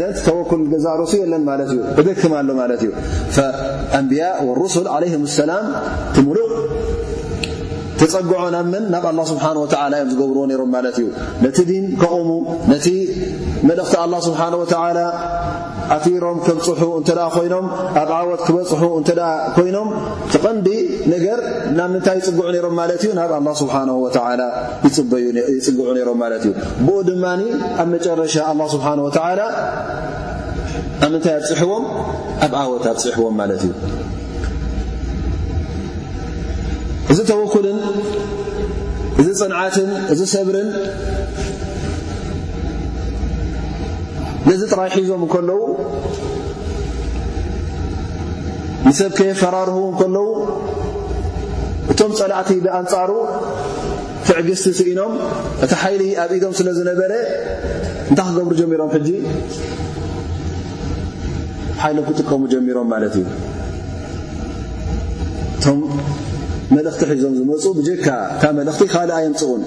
ذ 0.00 0.02
ተወክል 0.26 0.62
ዛ 0.84 0.88
ሱ 1.12 1.22
ለን 1.32 1.42
ዩ 1.76 1.78
እደክም 2.00 2.34
ሎ 2.48 2.58
ዩ 2.86 2.92
ንያء 3.98 4.46
ሱ 5.36 5.44
ላ 5.50 5.54
ተፀግዖ 8.02 8.36
ናመን 8.54 8.84
ናብ 8.92 9.04
ስሓ 9.30 9.44
እዮም 9.54 10.08
ዝገብርዎ 10.12 10.42
ሮም 10.60 10.70
ማ 10.74 10.78
እዩ 10.98 11.08
ነቲ 11.44 11.56
ዲን 11.70 11.84
ከቕሙ 12.00 12.30
ነቲ 12.70 12.86
መልእኽቲ 13.68 13.94
ላ 14.12 14.16
ስብሓ 14.28 14.40
ኣፊሮም 15.96 16.36
ከብፅሑ 16.46 16.82
እን 16.98 17.04
ኮይኖም 17.34 17.66
ኣብ 18.02 18.10
ዓወት 18.18 18.40
ክበፅሑ 18.46 18.82
እ 19.00 19.16
ኮይኖም 19.56 19.88
ትቐንዲ 20.32 20.68
ነገር 21.12 21.38
ናብ 21.78 21.88
ምንታይ 21.94 22.16
ይፅግዑ 22.20 22.42
ሮም 22.66 22.74
ማ 22.78 22.82
እዩ 22.96 23.06
ናብ 23.20 23.30
ሓ 23.74 24.32
ይፅግዑ 24.86 25.88
ም 26.12 26.18
ማ 26.22 26.32
እዩ 26.38 26.46
ብኡ 26.86 26.96
ድማ 27.10 27.24
ኣብ 27.82 27.86
መጨረሻ 27.94 28.34
ሓ 28.86 28.94
ብ 28.98 29.00
ምታይ 31.14 31.30
ኣፅሕዎም 31.38 31.84
ኣብ 32.46 32.52
ዓወት 32.62 32.84
ኣፅሕዎም 32.94 33.34
ማ 33.40 33.46
እዩ 33.56 33.64
እዚ 37.12 37.20
ተወኩልን 37.30 37.78
እዚ 39.20 39.26
ፅንዓትን 39.40 39.88
እዚ 40.12 40.20
ሰብርን 40.34 40.68
ነዚ 44.48 44.60
ጥራይ 44.72 44.90
ሒዞም 44.98 45.24
ከለዉ 45.32 45.58
ንሰብከ 48.86 49.18
ፈራርህ 49.42 49.76
ንከለዉ 49.92 50.24
እቶም 51.92 52.10
ፀላዕቲ 52.20 52.50
ብኣንፃሩ 52.64 53.10
ትዕግስቲ 54.26 54.66
ስኢኖም 54.78 55.12
እቲ 55.64 55.72
ሓይሊ 55.82 56.02
ኣብ 56.24 56.32
ኢዶም 56.38 56.52
ስለ 56.58 56.68
ዝነበረ 56.80 57.12
እንታይ 58.10 58.26
ክገብሩ 58.32 58.52
ጀሚሮም 58.62 58.90
ሕጂ 58.96 59.08
ሓይሎ 61.84 61.98
ክጥቀሙ 62.08 62.42
ጀሚሮም 62.54 62.88
ማለት 62.94 63.14
እዩ 63.22 63.26
መእኽቲ 66.74 67.02
ሒዞም 67.10 67.32
ዝመፁ 67.38 67.62
ብጀካ 67.78 68.06
መልእኽቲ 68.58 68.82
ካልኣ 68.92 69.14
የምፅቕን 69.24 69.62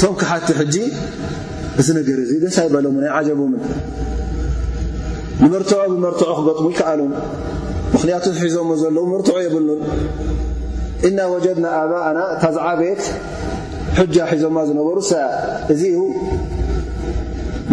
ቶም 0.00 0.12
ክሓቲ 0.20 0.46
ሕጂ 0.58 0.76
እዚ 1.80 1.88
ነገር 1.98 2.18
እዙ 2.24 2.30
ደሳ 2.44 2.58
ይበለሙን 2.66 3.02
ይ 3.08 3.10
ጀቡም 3.26 3.52
ንመርትዖ 5.42 5.80
ብመርትዖ 5.92 6.28
ክገጥሙ 6.38 6.64
ይከኣሉን 6.72 7.12
ምክንያቱ 7.94 8.24
ሒዞሞ 8.40 8.70
ዘለዉ 8.82 9.04
መርትዖ 9.12 9.36
የብሉን 9.46 9.80
እና 11.08 11.18
ወጀድና 11.34 11.66
ኣብኣና 11.80 12.18
ታዝዓቤት 12.42 13.02
ሕጃ 14.00 14.16
ሒዞማ 14.32 14.56
ዝነበሩ 14.70 14.98
እዙ 15.74 15.82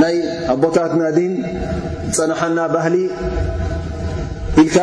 ናይ 0.02 0.16
ኣቦታትና 0.56 1.04
ዲን 1.18 1.34
ፀነሓና 2.18 2.60
ባህሊ 2.76 2.96
ኢል 4.64 4.76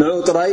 ንኡ 0.00 0.12
ጥራይ 0.28 0.52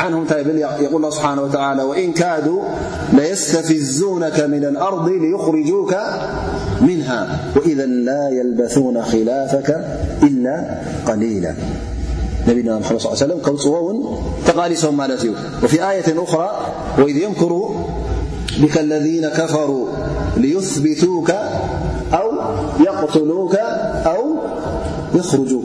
يقول 0.00 0.96
الله 0.96 1.10
سبحانه 1.10 1.42
وتعالى 1.42 1.82
وإن 1.82 2.12
كادوا 2.12 2.62
ليستفزونك 3.12 4.40
من 4.40 4.64
الأرض 4.64 5.08
ليخرجوك 5.08 5.92
منها 6.80 7.20
وإذ 7.56 7.78
لا 8.04 8.28
يلبثون 8.28 9.02
خلافك 9.02 9.68
إلا 10.22 10.54
قليلا 11.08 11.52
نبين 12.48 12.72
ممد 12.72 12.84
صل 13.00 13.28
ليه 13.28 13.40
وسم 13.40 14.00
تقالل 14.46 15.34
وفي 15.64 15.90
آية 15.90 16.08
أخرى 16.22 16.50
وإذ 16.98 17.16
يمكر 17.16 17.52
بك 18.60 18.78
الذين 18.78 19.28
كفروا 19.28 19.86
ليثبتوك 20.36 21.30
أو 22.12 22.28
يقتلوك 22.80 23.54
أو 24.06 24.22
يخرجوك 25.14 25.64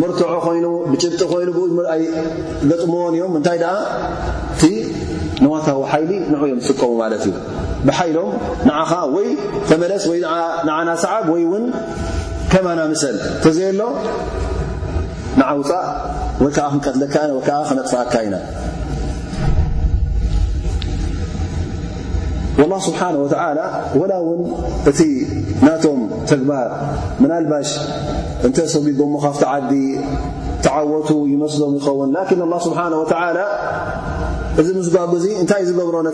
ምርትዖ 0.00 0.32
ኮይኑ 0.44 0.66
ብጭብጢ 0.90 1.22
ኮይኑ 1.32 1.48
ብ 1.56 1.82
ገጥምዎን 2.68 3.14
እዮም 3.16 3.30
ምንታይ 3.36 3.58
ኣ 3.72 3.74
እቲ 4.54 4.62
ነዋታዊ 5.44 5.78
ሓይሊ 5.90 6.10
ንዕእዮም 6.32 6.60
ዝጥቀሙ 6.66 6.92
ማለት 7.02 7.22
እዩ 7.28 7.32
ብሓይሎም 7.86 8.30
ንዓኻ 8.68 8.92
ወይ 9.14 9.28
ተመለስ 9.70 10.04
ወ 10.10 10.14
ንዓና 10.68 10.88
ሰዓብ 11.04 11.24
ወይ 11.34 11.44
ውን 11.52 11.64
ከማና 12.52 12.80
ምሰል 12.92 13.16
ተዘየ 13.44 13.68
ሎ 13.80 13.82
ንዓውፃእ 15.40 15.86
ወይ 16.42 16.50
ከዓ 16.56 16.66
ክንቀትለካ 16.84 17.14
ኢ 17.28 17.30
ወከዓ 17.38 17.58
ክነጥፋቀካ 17.70 18.14
ኢና 18.26 18.36
اله 22.62 23.96
ه 23.96 23.98
و 23.98 24.02
ን 24.38 24.40
እቲ 24.90 25.00
ናቶም 25.66 25.98
ግባር 26.40 26.68
ባ 27.52 27.54
እ 28.46 28.52
ሰጉሞ 28.74 29.12
ካቲዓዲ 29.24 29.72
ተዓወቱ 30.64 31.10
يመስም 31.32 31.72
ይኸውን 31.78 32.08
لله 32.16 33.00
ه 33.10 33.40
እዚ 34.60 34.68
ስ 34.86 34.88
ጓጉ 34.94 35.12
ታ 35.50 35.58
ሮ 35.94 35.98
ና 36.08 36.12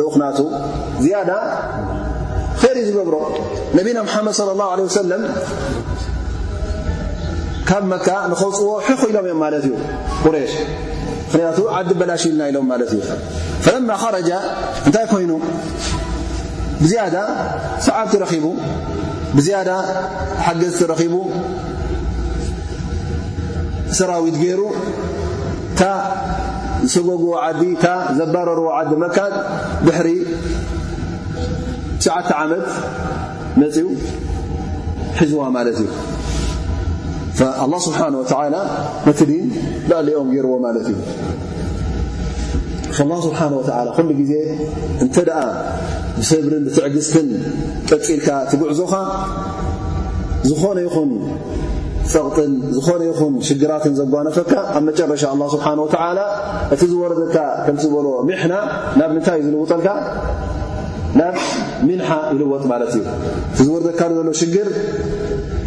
ሮ 0.00 0.06
ድ 2.90 2.90
صى 4.96 5.02
له 5.12 5.20
ካብ 7.68 7.82
መ 7.92 7.94
ንኸፅዎ 8.30 8.66
ሒ 8.86 8.94
ኮኢሎም 9.00 9.26
እም 9.32 9.42
ዩ 9.70 9.72
ዲ 11.88 11.92
በላሽ 12.00 12.22
ኢልና 12.28 12.42
ሎም 12.56 12.70
እታይ 14.88 15.06
ይኑ 15.24 15.32
ሰዓ 17.86 17.98
ሓዝ 20.46 20.62
ሰራዊት 23.98 24.36
ሩ 24.60 24.62
ዝጉዎ 26.94 27.34
ዲ 27.60 27.64
ዘረርዎ 28.18 28.66
ዲ 28.90 28.96
መ 29.02 29.04
መፅው 33.60 33.90
ሒዝዋ 35.20 35.42
እዩ 35.72 35.86
ه 37.40 37.42
ድ 37.42 37.44
ኦም 40.20 40.28
ገርዎ 40.36 40.52
እዩ 44.12 44.22
ዜ 44.30 44.32
እ 45.04 45.06
ሰብር 46.28 46.52
ብትዕግዝትን 46.66 47.26
ጠፂኢልካ 47.88 48.28
ትጉዕዞኻ 48.50 48.92
ዝነ 50.50 50.78
ይ 50.84 50.88
ፀቕጥን 52.12 52.52
ዝነ 52.84 53.00
ይን 53.08 53.34
ሽራትን 53.48 53.92
ዘጓነፈካ 54.00 54.52
ኣብ 54.78 54.86
ጨረሻ 54.98 55.22
እቲ 56.74 56.80
ዝረደካ 56.92 57.36
ከም 57.66 57.76
ዝበ 57.84 57.94
ሚሕና 58.28 58.54
ናብ 58.98 59.10
ምታይ 59.16 59.36
እዩ 59.40 59.46
ዝልውጠልካ 59.48 59.88
ናብ 61.18 61.36
ሚሓ 61.88 62.08
ይልወጥ 62.32 62.64
እዩእ 64.48 64.70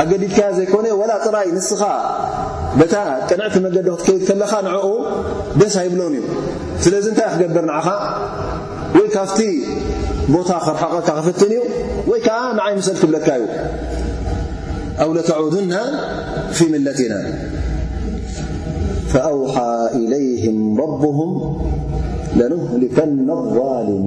أجዲد 0.00 0.34
ዘيكن 0.56 0.84
ول 1.00 1.08
ጥرይ 1.26 1.46
نስኻ 1.58 1.82
ጥنعቲ 3.30 3.54
መجد 3.66 3.86
ክكي 4.00 4.14
ኻ 4.26 4.30
نع 4.66 4.74
ደس 5.58 5.76
يብل 5.86 6.00
እ 6.12 6.88
ذ 7.04 7.06
ይ 7.06 7.12
ክقبر 7.18 7.64
نعኻ 7.70 7.88
كف 9.14 9.40
ቦታ 10.34 10.50
ق 10.64 10.66
ክفتن 11.08 11.54
يكዓ 12.12 12.28
نعይ 12.58 12.72
مل 12.78 12.82
ብለك 13.02 13.28
ዩ 13.40 13.44
أو 15.02 15.10
لتعودن 15.16 15.74
في 16.56 16.64
منا 16.72 16.92
فأوحى 19.12 19.72
إليهم 20.00 20.56
ربه 20.82 21.18
لنهلث 22.38 22.96
الظالن 23.40 24.06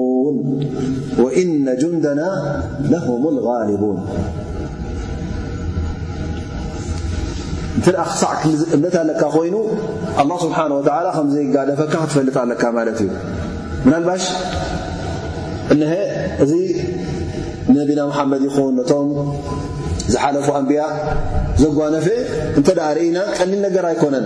ንና 2.03 2.21
እ 2.25 2.97
ክሳዕ 8.09 8.41
እምነት 8.75 8.95
ኣለ 9.01 9.09
ኮይኑ 9.35 9.55
ስ 10.41 10.45
ዘይጋደፈካ 11.35 11.93
ክትፈልጥ 12.03 12.35
ኣለካ 12.43 12.63
እዩ 13.03 13.09
ናባ 13.91 14.09
እሀ 15.75 15.91
እዚ 16.43 16.53
ነቢና 17.77 18.01
ሓመድ 18.17 18.41
ይን 18.47 18.73
ነቶም 18.79 19.09
ዝሓለፉ 20.13 20.47
ንያ 20.65 20.79
ዘጓነፍ 21.63 22.07
እ 22.17 22.61
እና 23.07 23.17
ቀሊል 23.37 23.59
ነር 23.75 23.85
ኣይኮነድ 23.91 24.25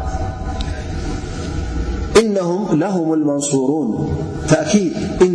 إنهم 2.19 2.79
لهم 2.79 3.13
المنصورون 3.13 4.09
تأكيدإإ 4.49 5.31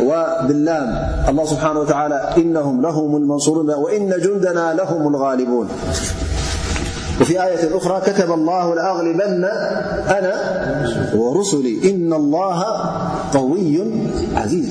وبللام 0.00 0.88
الله 1.28 1.44
سبحانه 1.44 1.80
وتعالىإنهم 1.80 2.86
هم 2.86 3.16
النوروإن 3.16 4.08
جندنا 4.10 4.74
لهم 4.74 5.08
الغالبون 5.14 5.68
وفي 7.20 7.42
آية 7.44 7.76
أخرى 7.76 8.00
كتب 8.06 8.32
الله 8.32 8.74
لأغلبن 8.74 9.44
أنا 10.18 10.34
ورسلي 11.16 11.90
إن 11.90 12.12
الله 12.12 12.64
قوي 13.34 13.82
عزيز 14.36 14.70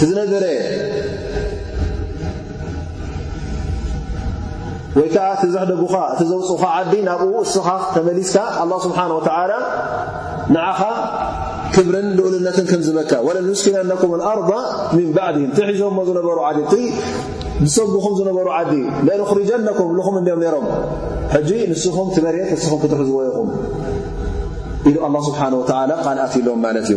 ቲዝነበረ 0.00 0.44
ወይ 4.98 5.08
ከዓ 5.14 5.24
ዘሕደጉኻ 5.54 5.94
እቲ 6.12 6.20
ዘውፅኻ 6.30 6.62
ዓዲ 6.76 6.92
ናብኡ 7.08 7.32
እስኻ 7.46 7.66
ተመሊስካ 7.96 8.36
ه 8.58 8.80
ስብሓ 8.86 8.98
ንዓኻ 10.54 10.80
ክብርን 11.74 12.06
ልኡልነትን 12.18 12.66
ከም 12.70 12.80
ዝበካ 12.86 13.12
ወለስኪነኩም 13.26 14.12
ኣርض 14.30 14.50
ምን 14.96 15.08
ባዕድ 15.16 15.36
ቲ 15.56 15.66
ሒዞም 15.70 15.98
ዝነበሩ 16.08 16.38
ዲ 16.72 16.76
ሰጉኹም 17.76 18.14
ዝነበሩ 18.18 18.46
ዓዲ 18.58 18.72
ንኽሪጀነኩም 19.08 19.88
ኹም 20.06 20.16
እኦም 20.22 20.42
ሮም 20.56 20.66
ሕጂ 21.34 21.50
ንስኹም 21.72 22.08
ትመሬት 22.16 22.48
ንስኹም 22.56 22.78
ክትሕዝዎ 22.84 23.18
ይኹም 23.28 23.48
ኢሉ 24.90 24.96
ስብሓ 25.28 25.40
ቓልኣት 25.70 26.32
ይሎዎም 26.38 26.60
ማለት 26.66 26.86
እዩ 26.92 26.96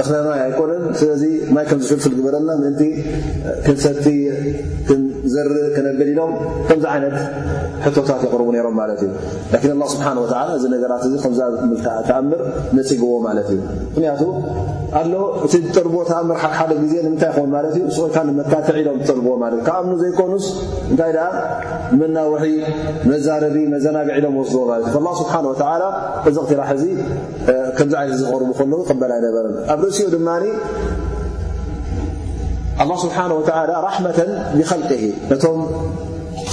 ኣክይ 0.00 0.20
ኣይኮንን 0.44 0.82
ስለዚ 1.00 1.22
ማይ 1.56 1.64
ከም 1.70 1.80
ዝፍልፍል 1.86 2.12
ግበረና 2.18 2.50
ምእንቲ 2.62 2.82
ክንሰቲ 3.66 4.04
ዘርእ 5.34 5.56
ክነገዲሎም 5.76 6.32
ከምዚ 6.68 6.84
ዓይነት 6.94 7.16
ሕቶታት 7.84 8.22
ይቕርቡ 8.26 8.48
ነይሮም 8.56 8.76
ማለት 8.82 9.00
እዩ 9.06 9.78
ስብሓን 9.94 10.18
ወ 10.24 10.26
እዚ 10.58 10.64
ነገራት 10.74 11.04
እዚ 11.08 11.14
ከ 11.24 11.28
ክኣምር 12.08 12.42
መፅግዎ 12.78 13.12
ማለት 13.28 13.48
እዩ 13.56 13.58
ኣ 14.98 15.00
እቲ 15.46 15.54
ጥርቦታ 15.76 16.12
ምርሓቅ 16.28 16.52
ሓደ 16.58 16.70
ዜ 16.92 16.94
ምታይ 17.10 17.34
ንኮይ 17.50 18.24
መታትዕ 18.38 18.76
ዒሎም 18.86 18.98
ጥልብዎ 19.08 19.32
እዩ 19.54 19.58
ካብ 19.68 19.78
ኣም 19.82 19.92
ዘይኮኑስ 20.00 20.46
እታይ 20.92 21.12
መናዊሒ 22.00 22.44
መዛረሪ 23.10 23.56
መዘናግዒሎም 23.74 24.34
ወስድዎ 24.40 24.62
እዩ 24.88 25.06
ስሓ 25.18 25.32
እዚ 26.30 26.34
ቕትራ 26.48 26.62
ዚ 26.82 26.86
ዚ 27.92 27.94
ይነት 28.04 28.16
ዝቅርቡ 28.22 28.50
ለዉ 28.72 28.80
ቅበልይነበረ 28.90 29.46
ኣብ 29.74 29.80
ርእሲኡ 29.86 30.06
ድ 30.14 30.20
ስሓ 33.06 33.16
ራመ 33.72 34.06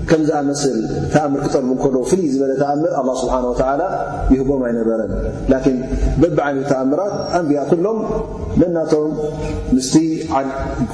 ከምዚኣመስል 0.09 0.75
ተኣምር 1.13 1.39
ክጠልቡ 1.45 1.69
እንከል 1.75 1.93
ፍሉይ 2.11 2.27
ዝበለ 2.33 2.51
ተኣምር 2.61 2.87
ኣ 2.99 3.03
ስብሓን 3.21 3.45
ወተላ 3.51 3.81
ይህቦም 4.33 4.61
ኣይነበረን 4.67 5.11
ላን 5.53 5.65
በብዓይነት 6.21 6.65
ተኣምራት 6.73 7.13
ኣንብያ 7.39 7.61
ኩሎም 7.71 7.99
መናቶም 8.61 9.11
ምስ 9.75 9.91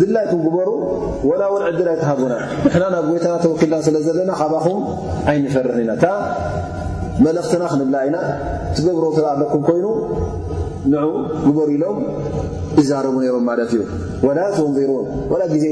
ድኩ 0.00 0.32
ጉበሩ 0.44 0.68
ው 1.26 1.60
ዕድል 1.68 1.88
ይትሃቡና 1.94 2.32
ና 2.80 2.84
ናብ 2.94 3.04
ጎታና 3.12 3.34
ተወክልና 3.44 3.76
ስለዘለና 3.86 4.32
ካኹም 4.40 4.78
ኣይንፈር 5.32 5.66
ኢና 5.82 5.92
መለክትና 7.26 7.62
ክንብላ 7.72 7.96
ኢና 8.08 8.16
ትገብሮ 8.76 9.04
ለኩ 9.42 9.54
ይኑ 9.78 9.86
ን 10.92 10.96
በሩ 11.56 11.68
ኢሎም 11.76 11.96
ይዛረቡ 12.80 13.14
ሮም 13.34 13.44
ማ 13.48 13.52
እዩ 13.66 13.80
ትንሩን 14.56 14.72
ግዜ 15.54 15.68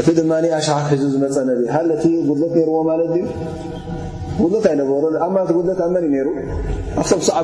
እቲ 0.00 0.06
ድማ 0.16 0.32
ኣሽሓ 0.58 0.76
ሒዙ 0.90 1.02
ዝመፀሃቲ 1.12 2.04
ጉድለት 2.28 2.56
ዎ 2.70 2.74
ለ 3.00 3.02
ጉለት 4.40 4.64
ኣይበሮ 4.70 5.04
ጉድት 5.58 5.78
ኣመን 5.86 6.04
እዩ 6.08 6.14
ሩ 6.26 6.30
ኣም 7.00 7.20
ሰዓ 7.30 7.38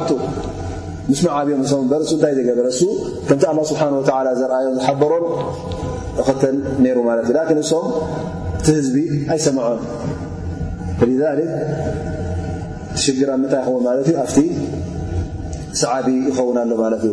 ምስመዓብዮም 1.11 1.61
ም 1.83 1.87
በ 1.93 2.01
ንታይ 2.03 2.33
ዘገበረሱ 2.39 2.81
ከምቲ 3.29 3.43
ه 3.61 3.63
ስብሓ 3.71 3.83
ዘርኣዮም 4.41 4.75
ዝሓበሮም 4.79 5.25
ክትል 6.27 6.57
ሩ 6.99 7.01
ት 7.29 7.33
ዩን 7.33 7.53
እም 7.53 7.61
እቲ 8.61 8.69
ህዝቢ 8.79 8.97
ኣይሰምዖ 9.35 9.67
ሽራ 13.03 13.31
ምታይ 13.43 13.63
ይውን 13.69 13.85
ኣቲ 14.25 14.37
ሰዓቢ 15.81 16.07
ይኸውና 16.29 16.59
ኣሎ 16.65 16.71
ማት 16.81 17.03
እዩ 17.09 17.13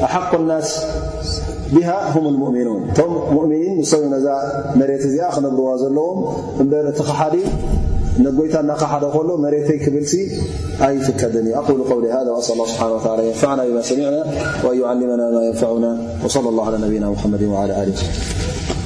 ክብ 6.60 7.18
ዎ 7.34 7.40
ن 8.18 8.22
له 8.24 8.30
مرت 9.36 9.88
بل 9.88 10.04
أي 10.86 10.98
فكي 11.00 11.56
أقولقولهذا 11.56 12.30
وسأل 12.30 12.52
الله 12.54 12.66
بنهوتعلى 12.86 13.26
ينفعنا 13.28 13.64
بما 13.66 13.82
سمعنا 13.82 14.24
وأن 14.64 14.80
يعلمنا 14.80 15.30
ما 15.38 15.42
ينفعنا 15.46 15.98
وصلى 16.24 16.48
الله 16.48 16.66
على 16.66 16.86
نبينا 16.86 17.10
محم 17.10 17.34
لىلهو 17.36 18.81